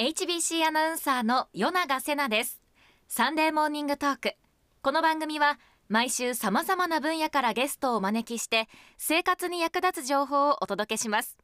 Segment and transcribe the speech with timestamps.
[0.00, 2.60] HBC アナウンサーの与永瀬奈です。
[3.08, 4.34] サンデーモーニングトーク
[4.80, 11.36] この番組は毎週様々な分野からゲストをお招きして生活に役立つ情報をお届けします。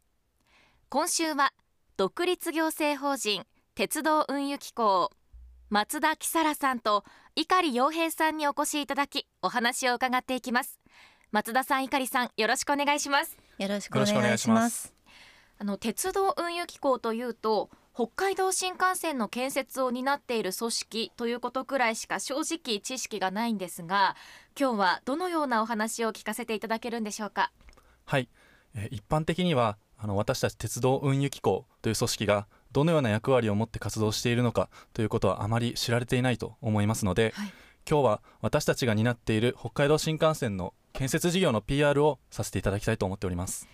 [0.89, 1.53] 今週は
[1.97, 3.43] 独立行政法人
[3.75, 5.11] 鉄道運輸機構
[5.69, 7.03] 松田喜沙さんと
[7.35, 10.79] 碇洋平さんにお越しいただきお話を伺っていきます。
[11.33, 13.37] 松田さん碇さんよろしくお願いします。
[13.59, 14.95] よろしくお願いします。
[15.59, 24.17] あの鉄道運輸機構というと北海道新幹線の建設を担っている組織ということくらいしか正直知識がないんですが
[24.59, 27.53] 今日はどのようなお話を聞かせていただけるんでしょうか？
[28.05, 28.29] はい、
[28.75, 37.53] えー、一般的にはあの私たち鉄道運輸機構という組織がどのような役割を持って活動しているのかということはあまり知られていないと思いますので、はい、
[37.89, 43.69] 今日は私たちが担っている北海道新幹線の建設事業の PR をさせていただきたいと思っております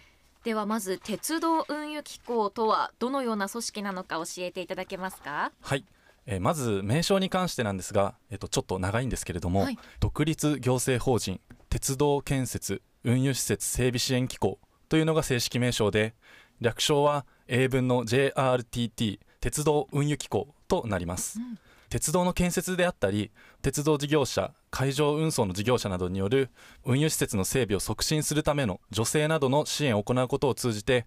[0.44, 5.52] ではまず鉄道運輸機構とはどのような組織なのか教えていただけますか？
[5.60, 5.84] はい、
[6.24, 16.14] えー、まず名称に関してなんですが、えー、とちょっと長いんですけれども、はい、独立行政法人鉄道建設運輸施設整備支援機構というのが正式名称で
[16.60, 21.58] 略称は英文の JRTT 鉄道運輸機構となります、うん
[21.90, 26.50] 鉄道の建設であったり鉄道事業者海上運送の事業者などによる
[26.84, 31.06] 運輸施設の整備を促進するための助成などの支援を行うことを通じて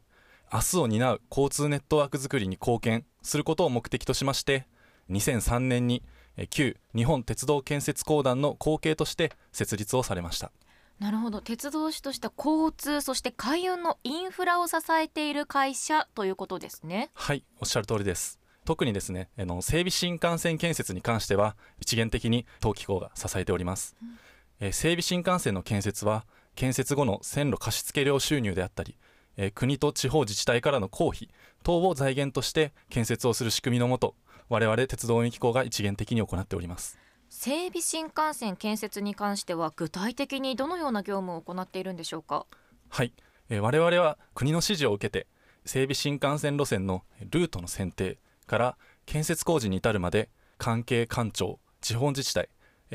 [0.51, 4.67] 明日を担う交通ネットワークづくりに貢献することを目的としまして
[5.09, 6.03] 2003年に
[6.49, 10.51] 旧日本鉄道建設公団の後継として設立をされました。
[10.99, 11.41] なるほど。
[11.41, 17.09] 鉄道市として交通そして海運のインフラを支えている会社ということですね。
[17.13, 24.17] はいおっしゃる通りです特にですねあの整備新幹線建設に関しては一元的に東機構が支えております、うん、
[24.59, 26.25] え整備新幹線の建設は
[26.55, 28.95] 建設後の線路貸付料収入であったり、
[29.37, 31.29] え国と地方自治体からの公費
[31.63, 34.15] 等を財源として建設をする仕組みのもと
[34.49, 36.99] 我々鉄道運輸機構が一元的に行っております。
[37.29, 42.45] 整備新幹線建設に関しては具体的にどのような業務を行っているんでしょうか？
[42.89, 43.13] はい、
[43.49, 45.25] えー、我々は国の指示を受けて
[45.65, 48.19] 整備新幹線路線のルートの選定
[48.53, 48.77] から
[49.07, 52.49] 建設工事に至るまで関係官庁地方自治体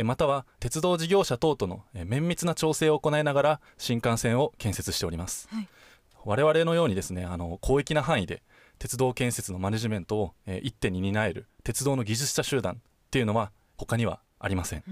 [0.05, 5.69] または鉄道事業者等との綿密な調整を行いながら新幹線を建設しております、はい、
[6.25, 8.45] 我々のようにですねあの広域な範囲で
[8.79, 12.79] 鉄道建設のマネジメントを一手に担える鉄道の技術者集団っ
[13.11, 14.85] ていうのは他にはありません。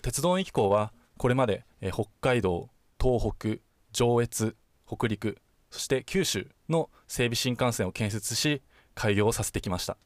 [0.00, 3.58] 鉄道機構はこれまで北海道東北
[3.92, 4.56] 上越
[4.86, 5.36] 北陸
[5.70, 8.62] そして九州の整備新幹線を建設し
[8.94, 9.96] 開業をさせてきました。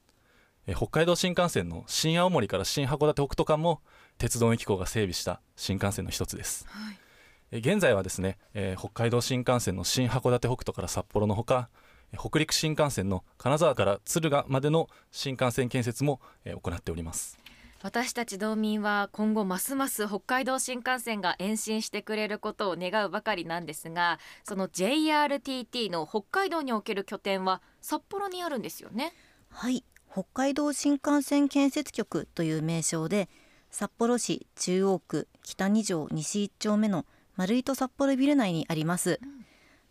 [0.73, 3.83] 北海道新幹線の新青森から新函館北斗間も
[4.17, 6.93] 鉄道運輸機構が整備した新幹線の一つです、は
[7.53, 11.69] い、現在はですね、えー、北海道新幹線の新函館北斗から札幌のほか
[12.19, 17.39] 北陸新幹線の金沢から敦賀までの新幹線建設も、えー、行っております
[17.85, 29.13] 私たち道民は今後ますます北海道新幹線が延伸してくれることを願うばかりなんですがその JRTT の北海道における拠点は札幌にあるんですよね。
[29.51, 29.85] はい。
[30.11, 33.29] 北海道新幹線建設局という名称で
[33.71, 37.05] 札幌市中央区北2条西1丁目の
[37.37, 39.45] 丸糸札幌ビル内にあります、うん、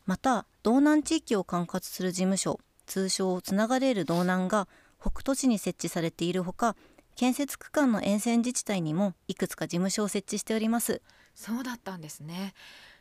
[0.08, 4.68] また道南地域を管轄する事務所通称つながれる道南が
[5.00, 6.76] 北斗市に設置されているほか
[7.16, 11.02] 建設区間の沿線自治体にもいくつか事務所を設置しております。
[11.36, 12.54] そうだったんですね。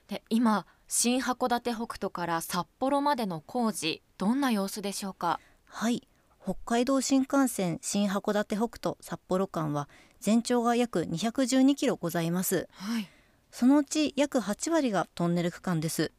[0.09, 5.41] で今新函館北斗から札幌までの工事どんな様子でしょうか？
[5.67, 6.07] はい。
[6.45, 13.09] 北海道新幹線新函館北斗札幌間は全長が約212キロございます、はい、
[13.53, 16.11] そのうち約8割がトンネル区間です。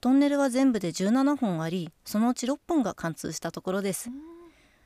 [0.00, 4.08] トンネルは全部で17本ありそのうち6本が貫通したところです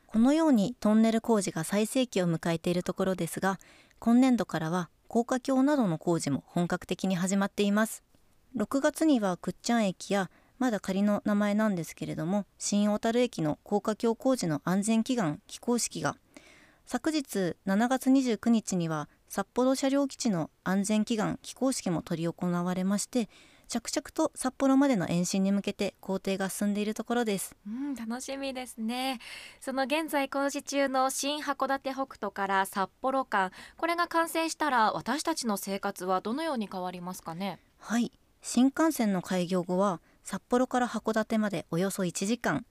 [0.09, 3.61] このようにトンネル工事が最盛期を迎えているところですが
[3.99, 8.03] 今年度からは高架橋などの工事も本格的に始まっています。
[8.57, 16.17] 6月には倶知安駅やまだ仮の名前なんですけれども新小樽駅の高架橋工事の安全祈願起工式が
[16.87, 23.29] 昨日7月29日には札幌車両基地の安全祈願起工式も執り行われまして
[23.69, 29.21] 着々と札幌までの延伸に向けて工程が進んでいるところです、うん、楽しみですね。
[29.61, 37.59] その現在工事中の新函館北斗から札幌間これが完成したら私たちの生活はどのように変わりますかね？
[37.79, 38.11] はい。
[38.41, 42.65] 新幹線の開業後は札幌から函館までおよそ1時間。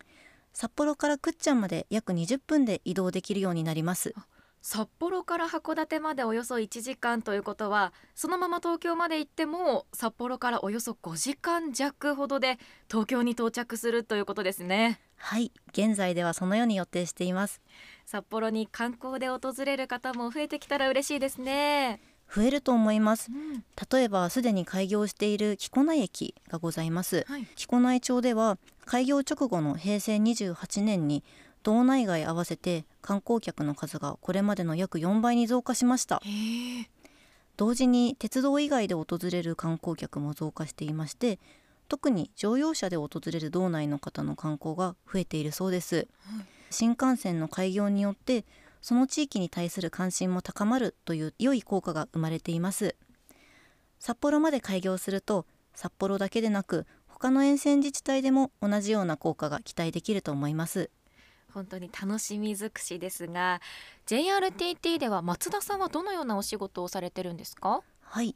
[0.53, 4.15] 札幌から倶知安まで約20分で移動できるようになります
[4.61, 12.57] 札幌から函館までおよそ1時間ということはそのまま東京まで行っても札幌からおよそ5時間弱ほどで
[12.89, 14.99] 東京に到着するということですね。
[15.15, 17.61] はい現在ではそのように予定しています。
[18.05, 21.99] 札幌に観光で訪れる方も増えてきたら嬉しいですね。
[22.33, 31.23] 増えると思います、うん、例えばすでに開業している木古内駅がございます、はい、木古内町では開業直後の平成28年に
[31.67, 36.21] 道内外合わせて観光客の数がこれまでの約4倍に増加しました。
[37.57, 41.39] 同時に鉄道以外で訪れる観光客も増加していまして
[41.89, 46.07] 特に乗用車で訪れる道内の方の観光が増えているそうです、
[46.69, 48.45] 新幹線の開業によって
[48.81, 52.95] その地域に対する関心も高まるという良い効果が生まれています。
[53.99, 60.91] 札幌まで開業すると札幌だけでなく他の沿線自治体でも同じような効果が期待できると思います
[61.53, 63.61] 本当に楽しみ尽くしですが
[64.07, 67.81] JRTT では松田さんはどのようなお仕事をされてるんですか？
[68.01, 68.35] はい。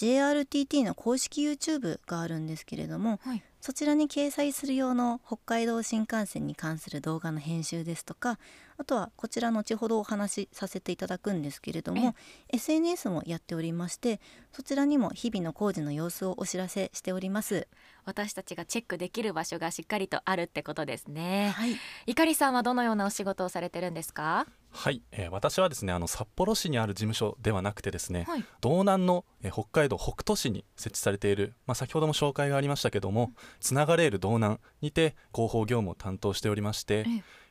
[0.00, 8.38] JRTT の公式 YouTube があるんですけれども、はい、そちらに掲載する用の北海道新幹線に関する動画の編集ですとか
[8.78, 12.14] あとはこちら後ほどお話しさせていただくんですけれども
[12.48, 17.68] SNS もやっておりましてそちらにも日々の工事の様子をお知らせしております。
[18.06, 21.76] 私たちがチェックできる場所がしっかりとあるってことですね、はい、
[22.06, 24.46] いかりさんはどのようなお仕事をされてるんですか？
[24.72, 37.04] はい、えー、私はですねあの札幌市にある事務所ではなくてですね、はい、道南の、えー、北海道北斗市に設置されている、まあ、先ほども紹介がありましたけども、つながれる道南にて広報業務を担当しておりまして、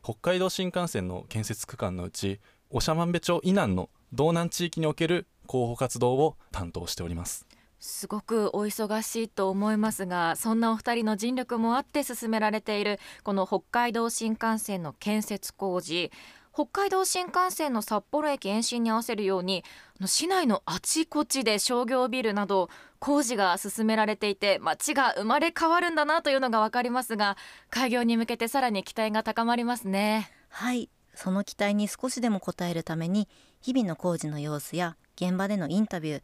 [0.03, 2.39] 北海道新幹線の建設区間のうち
[2.71, 7.45] 長万部町以南の道南地域における広報活動を担当しております。
[7.79, 16.11] すごくお忙しいと思いますがそんなお二人の尽力もあって進められているこの北海道新幹線の建設工事
[16.53, 19.63] 北海道新幹線の札幌駅延伸に合わせるように
[20.05, 22.69] 市内のあちこちで商業ビルなど
[22.99, 27.37] 工事が進められていて街が生まれ変わるんだなというのが分かりますが
[27.69, 30.31] 開業に向けてさらに期待が高まりますね。
[30.49, 30.89] はい。
[31.15, 33.27] その期待に少しでも応えるために
[33.59, 36.21] 日々の工事の様子や現場でのインタビュー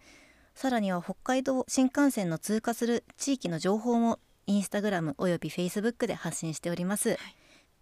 [0.54, 7.20] さらには北海道新幹線の通過する地域の情報もインスタグラムおよびフェイスブックで発信しております、はい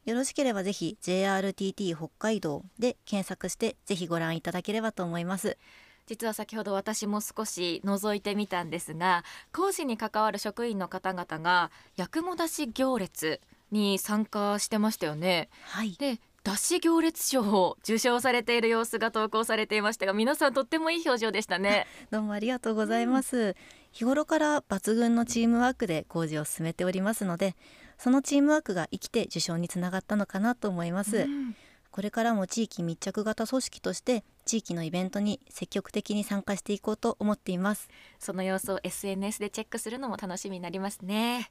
[0.05, 5.57] よろしければぜひ JRTT 北海道で検索してぜひご覧いただければと思います。
[6.05, 9.23] 実は先ほど私も少し覗いてみたんですが
[9.53, 13.39] 工事に関わる職員の方々が八雲出し行列
[13.71, 15.49] に参加してましたよね。
[15.61, 21.87] はい、で出し行列賞を受賞されている様子が投稿されていましたが皆さんとってもいい表情でしたね。
[22.11, 23.55] どうもありがとうございます、うん、
[23.93, 27.55] 日頃から抜群のチームワークで工事を進めておりますので
[28.03, 31.55] そのチームワークが生きて受賞につながったのかなと思います、うん、
[31.89, 37.87] これからも地域密着型組織として地域のイベントに積極的に参加していこうと思っています。
[38.19, 41.49] その様子を SNS でチェックするのも楽しみになりますね。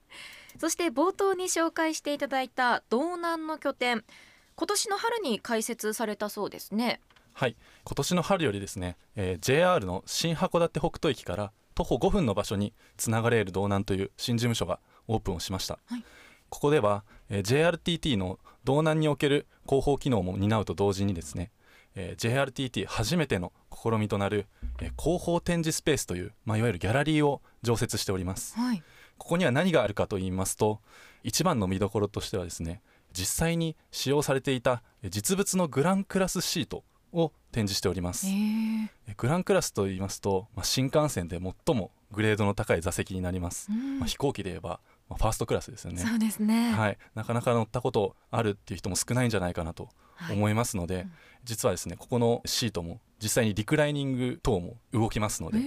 [0.59, 4.05] そして冒頭に紹介していただいた道南の拠点
[4.55, 7.01] 今年の春に開設されたそうですね。
[7.33, 7.57] はい。
[7.85, 16.05] 今年の春よりですね、えー、JR の新函館北斗駅から徒歩5分の場所につながれる道南という新事務所がオープンをしました、はい
[16.53, 17.43] ここでは、えー、
[17.81, 21.51] JRTT の道南における広報機能も担うと同時にですね、
[21.95, 24.45] えー、JRTT 初めての試みとなる、
[24.83, 28.83] えー、広報展示スペースという、まあ、いわゆるギャラリーを常設しております、はい、
[29.17, 30.81] ここには何があるかと言いますと
[31.25, 32.83] 一番の見どころとしてはですね
[33.15, 36.85] 実際に使用されていた実物のグランクラスシート
[37.15, 38.27] を展示しております。
[39.19, 44.81] グランクラスと言いますと、まあ、新幹線で最もグレードの高い座席になります、まあ、飛行機で言えば
[45.13, 46.03] まあ、ファーストクラスですよね。
[46.03, 49.89] そうですね、はい、なかなか乗ったことあるっていう人も少ないんじゃないかなと
[50.31, 51.13] 思いますので、はいうん、
[51.45, 55.59] 実はですねここのシートも実際にリクライニング等も動きますので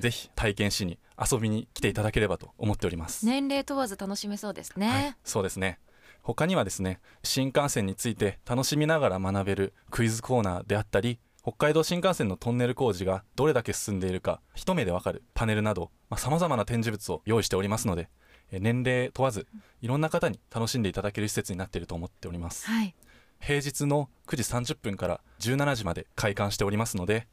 [0.00, 3.26] ぜひ体験しに遊びに来ていただければと思っております。
[3.26, 5.78] 年齢問わず楽しめそうですね、はい、そうですね。
[6.22, 18.10] 他にはですね新幹線について楽しみながら学べるクイズコーナーであったり北海道新幹線のトンネル工事がどれだけ進んでいるか一目でわかるパネルなどさまざ、まな展示物を用意しておりますので
[18.52, 19.46] 年齢問わず
[19.80, 22.94] いろんな方に楽しんでいただける施設になっていると思っております、はい、
[23.40, 27.26] 平日の9時30分から17時まで開館しておりますので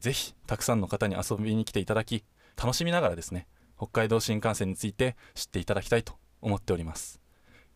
[0.00, 2.24] ぜひたくさんの方に遊びに来ていただき
[2.56, 7.20] 楽しみながらですね北海道新幹線について知っていただきたいと思っております。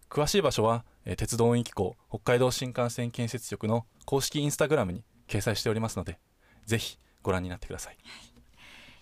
[0.08, 0.84] 詳しい場所は
[1.16, 6.18] 鉄道運輸機構北海道新幹線建設局の公式インスタグラムに掲載しておりますので
[6.64, 8.35] ぜひご覧になってください、はい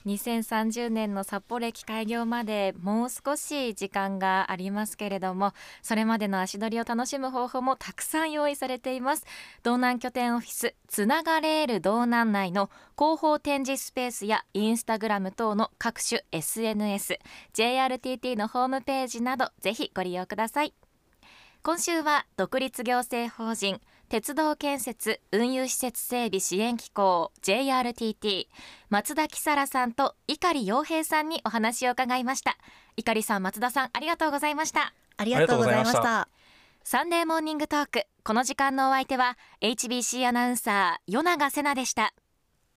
[0.06, 9.25] 2030年の札幌駅開業までもう少し時間がありますけれどもそれまでの足取りを楽しむ方法もたくさん用意されています。
[9.62, 17.18] 道南拠点オフィスつながれる道南内の広報展示スペースやインスタグラム等の各種 SNS
[17.54, 20.75] JRTT のホームページなどぜひご利用ください。
[21.66, 23.80] 今週は独立行政法人
[24.11, 28.49] 鉄道建設運輸施設整備支援機構 JRTT
[28.90, 32.59] 松田木更さんと碇洋平さんにお話を伺いました。
[32.99, 34.92] 碇さん松田さんありがとうございました。
[35.16, 36.28] ありがとうございました。
[36.83, 38.02] サンデーモーニングトーク。
[38.25, 42.12] この時間のお相手は HBC アナウンサー与永瀬奈でした